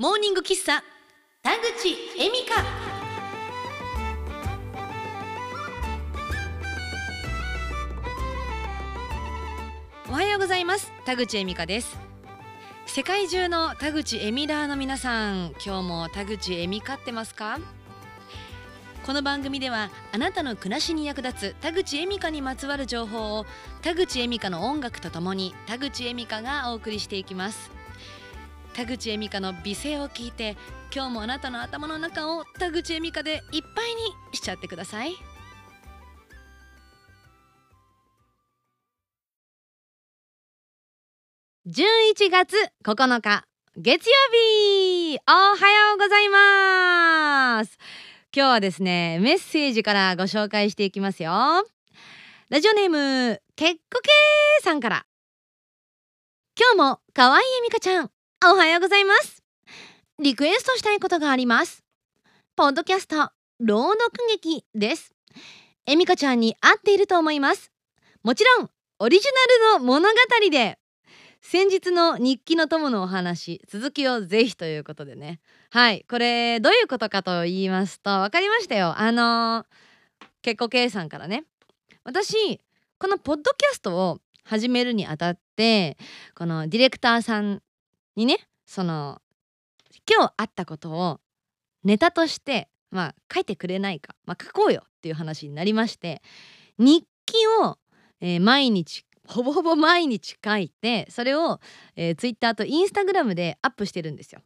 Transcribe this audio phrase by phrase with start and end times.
[0.00, 0.84] モーニング喫茶
[1.42, 2.64] 田口恵美香。
[10.08, 11.98] おはようございます田口恵美香です。
[12.86, 17.58] 世界中の田口エミラーの皆さん今日も田口恵美香ってますか？
[19.04, 23.46] この番組ではあなたの暮らしに役立つ田口恵美香にまつわる情報を
[23.82, 27.76] 田口恵美香の音楽とともに田口恵美香がお送りしていきます。
[28.78, 30.56] 田口恵美香の美声を聞いて
[30.94, 35.16] 今日もあなたの頭の中を田口恵美香でいっぱいにしちゃってください。
[41.66, 43.44] 11月9日
[43.76, 47.76] 月曜日おはようございます。
[48.32, 51.32] 今日はですねメッセージからご紹介していきますよ。
[52.48, 55.04] ラジオネームけっこけーさんから。
[56.56, 58.10] 今日もかわいいみかちゃん。
[58.46, 59.42] おはようございます。
[60.22, 61.82] リクエストしたいことがあります。
[62.54, 65.12] ポッドキャスト朗読劇です。
[65.86, 67.72] えみかちゃんに合っていると思います。
[68.22, 69.26] もちろんオリジ
[69.72, 70.14] ナルの物語
[70.52, 70.78] で。
[71.40, 75.40] 先日の日記の友のお話続きをぜひということでね。
[75.70, 78.94] はいこれどういうことかと言いますと分かりましたよ。
[78.96, 79.66] あの
[80.42, 81.42] 結構 K さんからね。
[82.04, 82.60] 私
[83.00, 85.98] このポッドキャストを始めるにあたって
[86.36, 87.62] このディレクターさん
[88.18, 89.22] にねその
[90.10, 91.20] 今日あったことを
[91.84, 96.20] ネタとしてまあ書いてくれないか、まあ、書こうよっていう話になりまして
[96.78, 97.78] 日記を、
[98.20, 101.60] えー、毎日ほぼほぼ毎日書いてそれを、
[101.94, 104.40] えー、ツイッターとインスタグラムでアップしてるんですよ。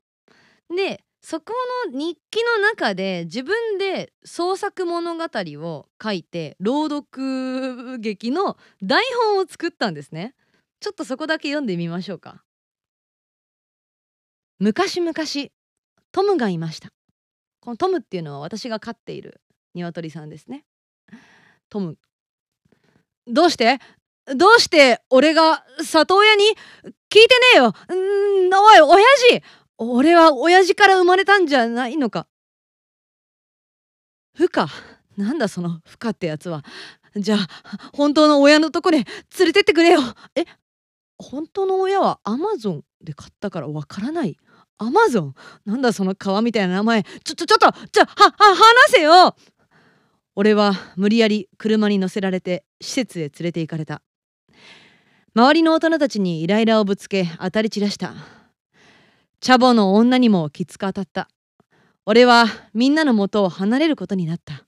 [0.76, 1.54] でそこ
[1.86, 9.02] の日記の中で自分で創作物語を書いて朗読劇の台
[9.34, 10.34] 本を作ったんですね。
[10.80, 12.42] ちょっとそこだけ読んでみましょうか。
[14.62, 15.12] 昔々
[16.12, 16.90] トムがいました。
[17.60, 19.40] このトムっていうのは私が飼っている
[19.74, 20.64] 鶏さんですね。
[21.68, 21.98] トム。
[23.26, 23.80] どうして？
[24.36, 26.54] どうして俺が里親に聞い
[27.10, 27.24] てね
[27.54, 27.70] えよ？
[27.70, 29.04] んおい親
[29.40, 29.42] 父！
[29.78, 32.28] 俺は親父から生まれたんじゃないのか？
[34.32, 34.68] ふか。
[35.16, 36.64] なんだそのふかってやつは。
[37.16, 37.48] じゃあ
[37.92, 38.98] 本当の親のとこに
[39.38, 40.00] 連れてってくれよ。
[40.36, 40.44] え
[41.18, 44.36] 本当の親はアマゾンで買ったからわからない？
[44.82, 45.34] アマゾン
[45.64, 47.02] なんだその川みたいな名前。
[47.02, 49.36] ちょちょちょっとちょはは話せよ！
[50.34, 54.02] 俺は無理やり車に乗せられて施設へ連れて行かれた。
[55.34, 58.14] 周りの大人たちにイライラをぶつけ当たり散らした。
[59.40, 61.28] チャボの女にもきつく当たった。
[62.06, 64.66] 俺はみんなの元を離れることになった。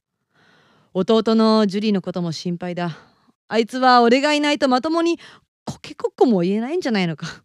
[0.95, 2.97] 弟のジュリーのことも心配だ。
[3.49, 5.19] あいつは俺がいないとまともに
[5.65, 7.44] コケコッコも言えないんじゃないのか。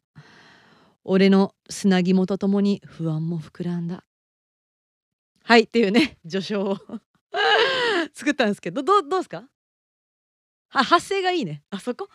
[1.04, 4.04] 俺の砂肝とともに不安も膨らんだ。
[5.44, 6.78] はいっていうね 序章を。
[8.14, 9.48] 作ったんですけどどどうですか？
[10.72, 11.64] は発声がいいね。
[11.72, 12.10] あそこ？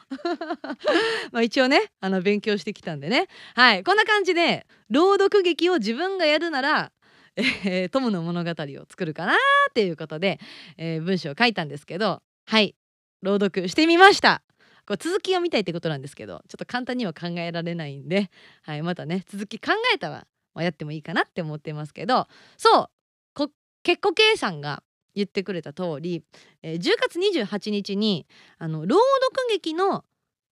[1.32, 3.26] まあ一応ねあの勉強してきたんでね。
[3.54, 6.92] はいこんな感じで朗読劇を自分がやるなら
[7.36, 9.36] えー、トムの物語を作るかなっ
[9.72, 10.38] ていうことで、
[10.76, 12.76] えー、文章を書いたんですけどはい
[13.22, 14.43] 朗読してみました。
[14.86, 18.30] こう続きを見たいってことなんですけどちょっと簡単には考えられないんで、
[18.62, 22.90] はい、またね続き考えたら、まあ、やってもいいかなって思ってますけどそう
[23.34, 23.50] こ
[23.82, 24.82] 結構計算が
[25.14, 26.24] 言ってくれた通り、
[26.62, 28.26] えー、10月28日に
[28.58, 28.96] あの朗
[29.32, 30.04] 読劇の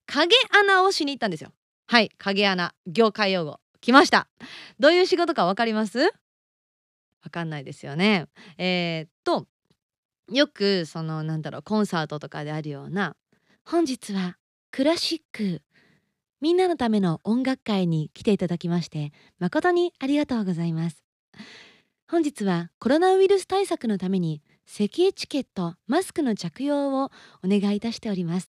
[0.05, 1.51] 影穴をしに行ったんですよ。
[1.87, 3.59] はい影穴業界用語。
[3.81, 4.29] 来ました。
[4.79, 5.99] どういう仕事かわかります？
[5.99, 8.27] わかんないですよね。
[8.57, 9.47] えー、っと
[10.31, 13.15] よくそのなんだろうコンサートとかであるような
[13.65, 14.37] 本日は
[14.71, 15.61] クラシック。
[16.41, 21.03] みんなのための音楽会に来ていただきまして誠にありがとうございます。
[22.11, 27.11] 本日はコロナウイルス対策のために咳エチケットマスクの着用をお
[27.45, 28.49] 願いいたしております。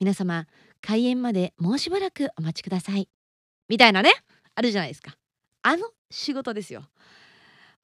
[0.00, 0.46] 皆様
[0.80, 3.08] 開演までもうしばらくお待ちください。
[3.68, 4.12] みたいなね
[4.56, 5.14] あるじゃないですか。
[5.62, 6.82] あの仕事ですよ。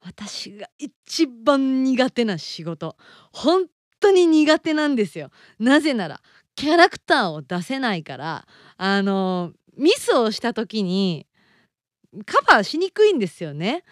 [0.00, 2.96] 私が一番苦手な仕事。
[3.32, 3.66] 本
[4.04, 5.30] 当に苦手なんですよ。
[5.58, 6.20] なぜなら
[6.56, 8.46] キャラクターを出せないから
[8.76, 11.26] あのミスをした時に
[12.26, 13.82] カバーしにくいんですよね。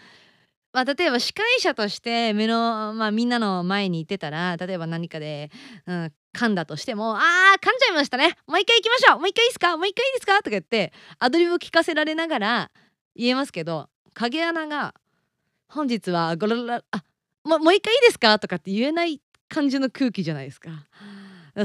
[0.73, 5.51] まあ、例えば司会者として目の、まあ、みんなの前に行ってたら例えば何かで、
[5.87, 7.23] うん、噛んだとしても「あー
[7.61, 8.37] 噛んじゃいましたね。
[8.47, 9.19] もう一回行きましょう。
[9.19, 9.77] もう一回いいですか？
[9.77, 12.71] もう一回いいですか?」とか言ってアドリブを聞かせられながら
[13.15, 14.95] 言えますけど影穴が
[15.69, 17.05] 「本日はゴロラあ
[17.45, 19.21] もう一回いいですか?」とかって言えない
[19.53, 20.71] 感じの空気じゃないですか。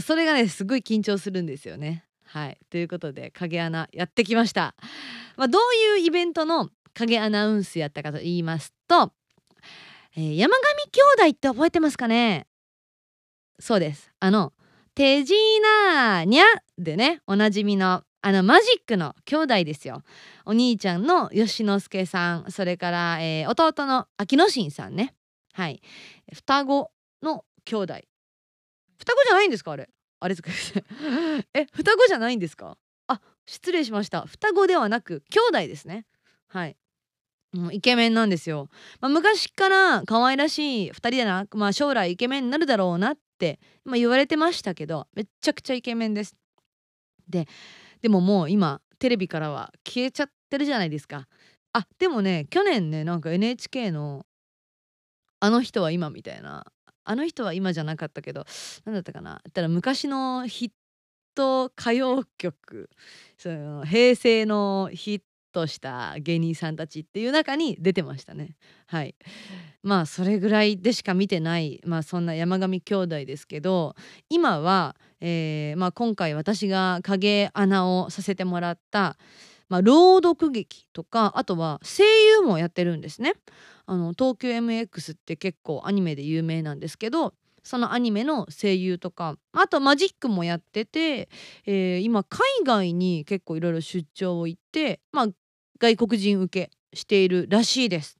[0.01, 2.03] それがねすごい緊張するんですよね。
[2.25, 4.75] はいということで影穴やってきました。
[5.37, 5.61] まあ、どう
[5.99, 9.13] いうイベントの影アナウンスやったかと言いますと、
[10.15, 12.47] えー、山上兄弟って覚えてますかね？
[13.59, 14.51] そうですあの
[14.93, 15.37] テジー
[15.95, 16.41] ナーニャ
[16.77, 20.01] でねおなじみのあのマジックの兄弟ですよ
[20.43, 25.13] お兄ちゃんの吉之助さんそれから、えー、弟の秋野真さんね
[25.53, 25.81] はい
[26.33, 26.91] 双子
[27.21, 27.93] の兄弟。
[28.97, 29.89] 双子じゃないんですかあれ？
[30.19, 30.35] あれ
[31.53, 32.77] え双子じゃないんですか？
[33.07, 34.21] あ失礼しました。
[34.21, 36.05] 双子ではなく兄弟ですね。
[36.47, 36.77] はい。
[37.53, 38.69] もうイケメンなんですよ、
[38.99, 46.35] まあ、昔から可愛らしい2人でな、まあ、将来イケメンになるだろうなって、まあ、言われてましたけどめっちゃくちゃイケメンです。
[47.29, 47.47] で
[48.01, 51.27] でももう今テレビからは消えちゃってるじゃないですか。
[51.73, 54.25] あでもね去年ねなんか NHK の
[55.39, 56.65] 「あの人は今」みたいな
[57.09, 58.45] あの人は今じゃなかったけど
[58.85, 59.41] 何だったかな？
[59.47, 60.69] ったら昔のヒッ
[61.35, 62.89] ト歌謡曲。
[63.37, 65.21] その平成のヒッ
[65.53, 68.57] トした芸人さんたちっていう中に出てましたね。
[68.87, 69.15] はい。
[69.83, 73.95] まあそれぐらいでしか見てないまあそんな山上兄弟ですけど
[74.29, 79.15] 今は、えーまあ、今回私が影穴をさせてもらった
[79.69, 82.03] まあ、朗読劇とかあとは声
[82.39, 83.33] 優もやってるんですね。
[83.85, 87.33] あの東京 MX って結構アニメで有名なんですけど
[87.63, 91.29] そのアニメの声優とかあとマジックもやってて、
[91.65, 95.27] えー、今海外に結構いろいろ出張を行って、まあ、
[95.79, 98.17] 外国人受けしているらしいです。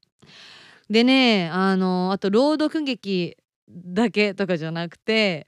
[0.89, 3.37] でねあのあと朗読劇
[3.69, 5.47] だけとかじゃなくて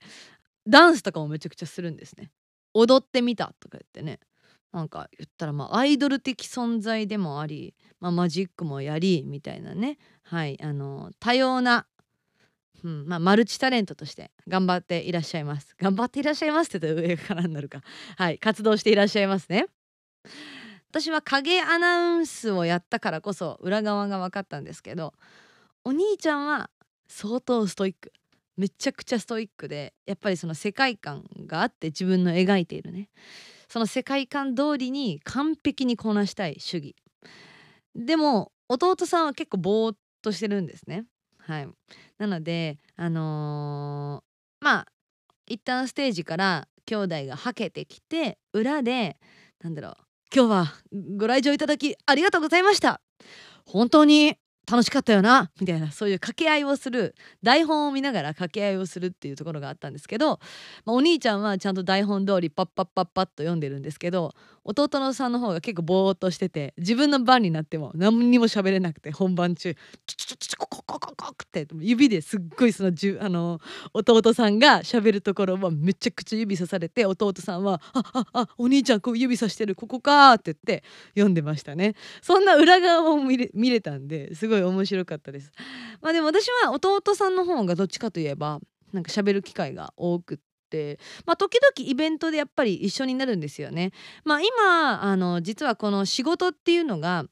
[0.68, 2.32] ダンスとかもめちゃくちゃするんですね。
[2.74, 4.20] 踊ってみたとか言ってね
[4.72, 9.98] なんか言ったらまあアイドル的存在でもあり、まあ、マジックもやりみたいなね。
[10.24, 11.88] はいあの多様な、
[12.84, 15.76] うんまあ、マルチタレントとして頑張っていらっしゃいます。
[15.80, 17.82] 頑張っていらっしゃいますって言ったら上からになるか。
[18.16, 19.68] はい活動していらっしゃいますね。
[20.92, 25.14] 私は影アナウンスをやったからこそ裏側が分かったんですけど
[25.84, 26.72] お兄ちゃんは
[27.08, 28.12] 相当ストイック。
[28.58, 33.10] めちゃくちゃストイックでやっぱりその世界観があって自分の描いているね。
[33.70, 36.96] その世界観通りに完璧にこなしたい主義。
[37.96, 41.06] でも弟さんは結構ぼーっとしてるんですね。
[41.38, 41.68] はい。
[42.18, 44.86] なのであのー、まあ
[45.48, 49.18] 一旦ステージから兄弟がはけてきて裏で
[49.64, 49.96] なんだろう
[50.34, 50.74] 今日は
[51.18, 53.02] ご来場いただきありがとうございました。
[53.66, 54.39] 本当に
[54.70, 60.40] 楽しかったよなみたいなそういう掛け合いをする台本を見ながら掛け合いをするっていうところがあったんですけど、
[60.86, 64.34] まあ、お兄ちゃんはちゃんと台本通りパッパッパッパッと読んでるんですけど
[64.70, 69.74] 弟のさんの方が結構ぼーっとしてて自分の番になっても何にも喋れなくて本番中
[70.06, 73.60] チュチュチュチュコココココって指ですっごいそのじゅあの
[73.94, 80.84] 弟さんが喋るところはめちゃくちゃ指さされて弟さんは「あああお兄ちゃんこう指さしてるここか」って言って
[81.16, 85.52] 読んでましたねそんな裏側も見れ見れたんですごい面白かったです
[86.02, 88.60] まあでも私は弟さんの方がどっちかといえば
[88.94, 90.38] なんか喋る機会が多くっ
[91.26, 93.92] まあ時々イベントでやっぱり一緒になるんですよね。
[94.24, 97.26] まあ今あの実はこの仕事っていうのが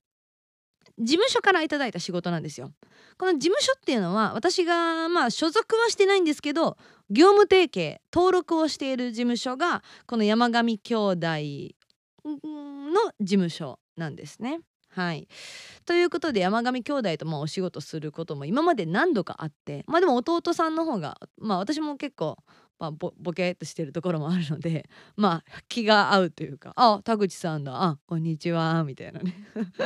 [1.00, 2.72] 事務所から頂いた仕事なんですよ。
[3.18, 6.78] この事務所っていうのは私がまあ所属はしてないんですけど
[7.10, 11.18] 業務提携登録をしている事務所がこの山上兄弟
[12.26, 14.60] の事務所なんですね。
[14.98, 15.28] はい、
[15.86, 22.38] ということで山上兄弟とまあお仕事することも今まで何度かあってまあでも弟さんの方がまあ私も結構
[22.80, 24.88] まあ、ボボケっとしてるところもあるので
[25.18, 29.34] まあ気が合うというか「あ田口さんだあこんにちは」みたいなね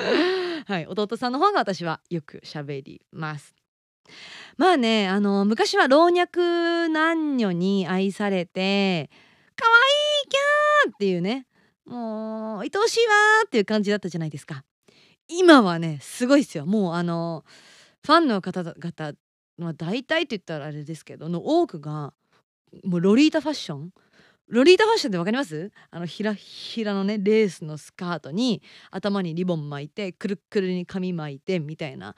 [0.68, 3.56] はい弟さんの方が私はよく喋ります。
[4.58, 9.10] まあねあの昔は老若男女に愛されて
[9.56, 11.48] 「かわいいキャー!」っていうね
[11.86, 13.14] もう愛おしいわ
[13.46, 14.66] っていう感じだったじゃないですか。
[15.28, 16.66] 今はねすごいですよ。
[16.66, 17.44] もうあの
[18.06, 19.18] ファンの方々
[19.58, 22.14] まあ大体って言ったらあれですけどの多くが
[22.84, 23.92] もうロリータファッション？
[24.48, 25.72] ロリータファッションって分かります？
[25.92, 32.16] あのひらひらのねレースのスカートに頭にリボン巻いてくるくるに髪巻いてみたいな。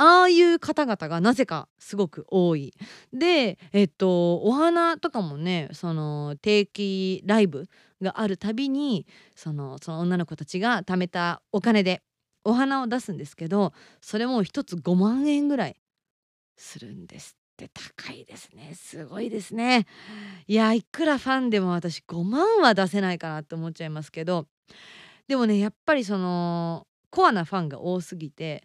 [0.00, 2.72] ああいう方々がなぜかすごく多い。
[3.12, 7.68] でえっとお花とかもねその定期ライブ
[8.00, 12.02] があるたびにそのその女の子たちが貯めたお金で
[12.48, 15.76] お花を出すんですけどそれも一つ5万円ぐらい
[16.56, 17.70] するんですって。
[17.74, 18.72] 高いですね。
[18.74, 19.86] すごいですね。
[20.46, 24.46] いやいくらファンでも私5万は出せないかなって思っちゃいますけど
[25.26, 28.62] でもねやっぱりそのコアなファンが多すぎて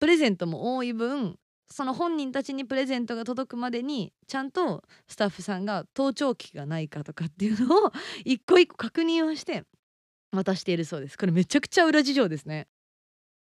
[0.00, 7.92] プレゼントも多い分その本人たちにプレゼントが届くまでにちゃんとスタッフさんが盗聴器がないかとかっていうのを
[8.24, 9.64] 一個一個確認をして
[10.32, 11.16] 渡しているそうです。
[11.16, 12.66] これめちゃくちゃ裏事情ですね。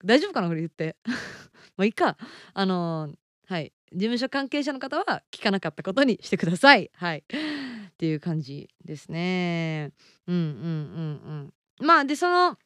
[0.05, 0.97] 大丈夫かなこれ言って。
[1.77, 2.17] まあいいか。
[2.55, 3.11] あの
[3.47, 3.73] はい。
[3.93, 6.91] 事務所関係者の方は聞かなかったことにしてください。
[6.95, 7.19] はい。
[7.19, 9.93] っていう感じですね。
[10.27, 11.87] うんうんうんうん。
[11.87, 12.59] まあでその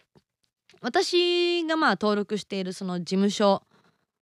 [0.80, 3.62] 私がまあ登録しているその事務所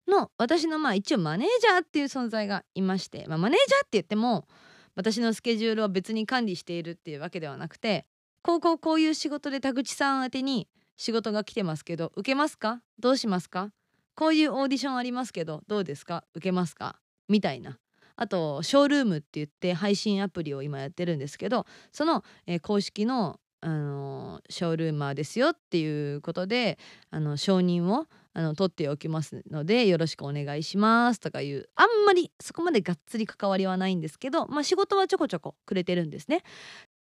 [0.09, 4.47] の私のまあ一応マネージャーっていう存在がいまして、まあ、マネージャーって言っても
[4.95, 8.07] 私のスケジュールを別に管理しているっていうわけではなくて
[8.43, 12.81] こうこうこういう仕事で田口さん宛てに仕事が来てますけど受けますか？
[12.99, 13.71] どうしますか？
[14.15, 16.25] こういうオーディションありますけどどうですか？
[16.35, 16.97] 受けますか？
[17.29, 17.79] みたいな。
[18.17, 26.79] あとショールームって言って配信アプリを今やってるんですけどその、えー、公式のあのショールーマーですよっていうことで
[27.11, 36.43] あの承認をあの取っておきますのでよろしくお願いしますとかいうあんまりそこまでがっつり関わりはないんですけど、まあ、仕事はちょこちょこくれてるんですね。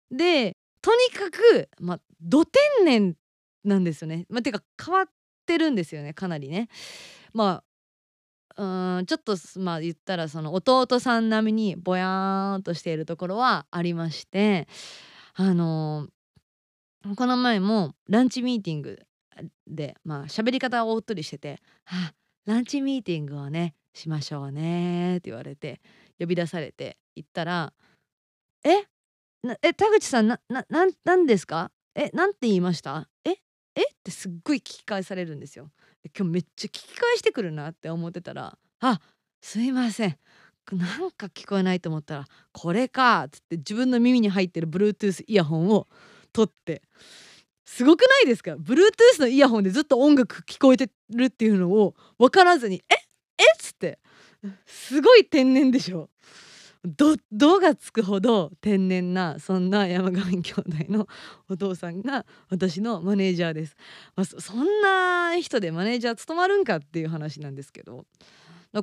[0.10, 3.16] でとにかく、まあ、ど天然
[3.64, 4.26] なんですよね。
[4.30, 5.06] まあ、てか変わっ
[5.46, 6.70] てるんですよねかなりね。
[7.34, 7.64] ま
[8.56, 14.68] あうんちょっとまあ言ったらその弟さん並みにぼやーんとしているところはありまして
[15.34, 19.00] あのー、この前もランチミーティング
[19.66, 22.14] でまあ喋り方をおっとりしてて「はあ
[22.46, 25.82] ランチミーティングをねしましょうね」って言われて
[26.20, 27.74] 呼び出されて行ったら
[28.64, 28.86] 「え？
[29.64, 30.64] え田口さんなな
[31.04, 31.72] なんですか？
[31.96, 33.10] えなんて言いました？
[33.26, 33.38] え？
[33.76, 33.82] え？
[33.82, 35.72] ってすっごい聞き返されるんですよ。
[36.18, 39.00] 今日めっちゃ聞き返してくるなって思ってたら「あ
[39.42, 40.18] すいません
[40.72, 45.88] なんか聞こえないと思ったらこれか」っつって自分の耳に入ってる Bluetooth イヤホンを
[46.34, 46.82] 取って
[47.66, 52.96] すごくないですか？Bluetooth のイヤホンでずっと音楽聞こえてるっていうのを分からずに「え？
[53.38, 53.44] え？
[53.44, 54.00] っ?」つって
[54.66, 56.10] すごい天然でしょ。
[56.84, 61.08] ど「ど」がつくほど天然なそんな山上兄弟の
[61.48, 63.76] お父さんが私のマネージャーです。
[64.16, 68.06] まあ、そんな人でマネージャー務まるんかっていう話なんですけど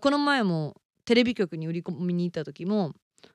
[0.00, 2.94] この前もテレビ局に売り込みに行った時も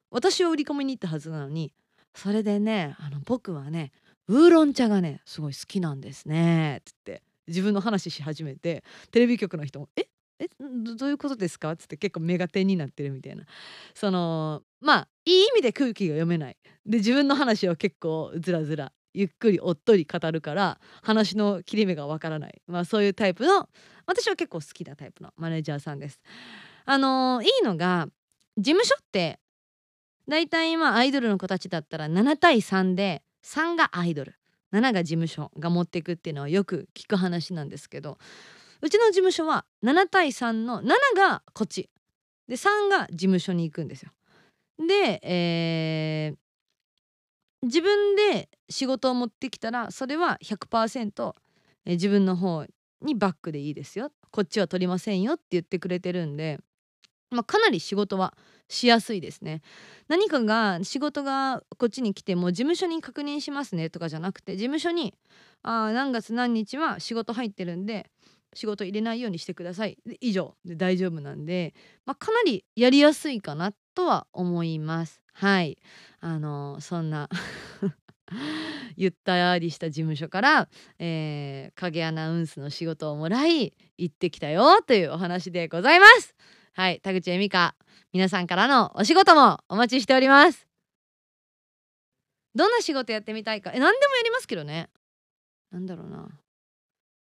[0.10, 1.72] 私を売り込みに行ったはずなのに
[2.16, 3.92] それでねあの僕はね
[4.28, 10.08] ウーロン茶がねすごい好きなんですね」っつって自分の話し始めてテレビ局の人も「え？
[10.40, 13.46] えどういうことですか?」っつって結構目が点になってるみたいな
[13.94, 23.70] そのまあいい意味で空気が読めないで自分の話を結構ずらずらゆっくりおっとり語るから話の切れ目がわからない、まあ、そういうタイプの
[24.06, 26.20] 私は結構好きなタイプのマネージャーさんです。
[26.86, 28.08] あの、いいのが
[28.58, 29.40] 事務所って
[30.28, 34.36] 大体今アイドルの子たちだったら7対3で3がアイドル
[34.74, 38.18] 7が事務所が持っていくっていうのはよく聞く話なんですけど
[38.86, 41.90] うちの事務所は7対3の7がこっち
[42.48, 44.12] で3が事務所に行くんですよ。
[44.78, 51.34] で、えー、自分で仕事を持ってきたらそれは100%、
[51.88, 52.64] 自分の方
[53.02, 56.60] にバックでいいですよこっちは取りませんよって言ってくれてるんで、
[57.32, 58.36] まあ、かなり仕事は
[58.70, 59.62] しやすいですね。
[60.08, 65.16] 何かが仕事がこっちに来ても事務所に確認しますねとかじゃなくて事務所に
[65.64, 68.12] あ何月何日は仕事入ってるんで
[68.56, 69.98] 仕事入れないようにしてください。
[70.22, 70.56] 以上。
[70.66, 75.22] で大丈夫なんで、まあ、かなりやりやすいかなとは思います。
[75.34, 75.78] はい。
[76.22, 77.30] あのそんな
[78.98, 86.36] ゆったりした事務所から、えー、影アナウンスの仕事をもらい行ってきたよというお話でございます。
[86.74, 87.00] はい。
[87.02, 87.76] 田口恵美香
[88.14, 90.66] 皆さんからのお仕事もお待ちしております。
[92.56, 93.72] どんな仕事やってみたいか。
[93.74, 94.90] え何でもやりますけどね。
[95.72, 96.30] なんだろうな。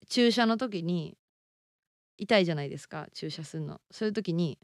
[0.10, 1.18] 注射の時に
[2.18, 3.80] 痛いじゃないですか注射するの。
[3.92, 4.58] そういう時に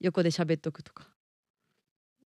[0.00, 1.08] 横で喋っとくとか。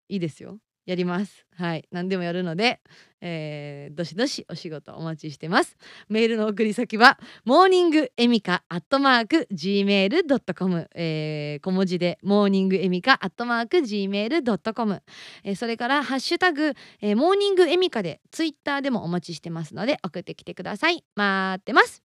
[0.07, 0.59] いいですよ。
[0.89, 1.45] やります。
[1.55, 1.87] はい。
[1.91, 2.81] 何でもやるので、
[3.21, 5.77] えー、どしどしお仕事お待ちしてます。
[6.07, 15.03] メールの送り先はモーニングエミカアットマーク gmail.com、えー、小文字でモーニングエミカアットマーク gmail.com、
[15.43, 21.03] えー、それからハッシュタグ、えー、モーニングエミカでツイッターでもお待ちしてますので送ってきてください。
[21.15, 22.08] 待ってます。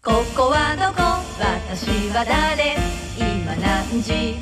[0.00, 1.02] ここはどこ？
[1.38, 2.76] 私は誰？
[3.18, 4.36] 今何時？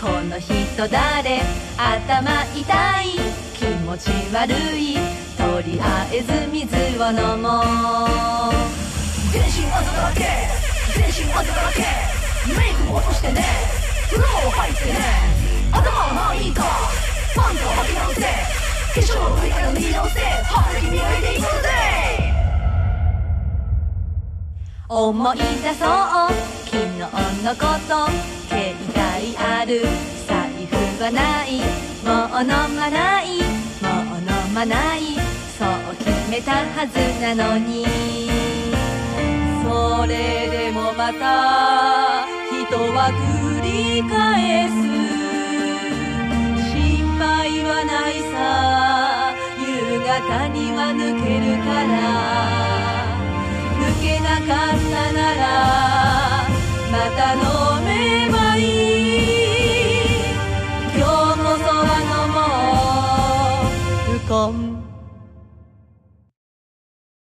[0.00, 1.42] この人誰？
[1.78, 2.58] 頭痛
[3.04, 3.14] い？
[3.54, 4.98] 気持ち悪い？
[5.38, 8.50] とりあえず水を飲もう。
[9.30, 10.26] 全身あざだらけ。
[10.92, 11.86] 全身あざだらけ。
[12.52, 13.46] メイクも落としてね。
[14.10, 14.98] 風呂も入ってね。
[15.70, 16.64] 頭はまあいいか。
[17.36, 18.22] パンツを履き直せ。
[18.22, 20.20] 化粧の上から脱ぎ直せ。
[20.20, 21.46] 歯で磨いていくぜ
[24.88, 25.88] 思い出そう。
[26.64, 27.00] 昨日
[27.42, 28.06] のこと
[28.48, 29.82] 携帯ある。
[30.28, 31.58] 財布はない。
[32.04, 33.42] もう飲まない。
[33.82, 35.16] もう飲まない。
[35.58, 37.84] そう決めたはずなのに。
[39.64, 44.72] それでもまた人は繰り返す。
[46.70, 49.34] 心配はないさ。
[49.58, 52.75] 夕方には抜けるから。
[54.46, 56.48] かったなら
[56.92, 59.15] また飲めばいい。